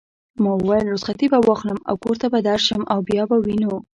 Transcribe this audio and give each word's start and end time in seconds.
ما 0.43 0.51
وویل: 0.57 0.85
رخصتې 0.93 1.27
به 1.31 1.39
واخلم 1.47 1.79
او 1.89 1.95
کور 2.03 2.15
ته 2.21 2.27
به 2.33 2.39
درشم 2.47 2.81
او 2.93 2.99
بیا 3.07 3.23
به 3.29 3.37
وینو. 3.45 3.73